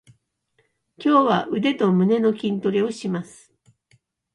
[0.97, 3.53] 今日は腕と胸の筋トレをします。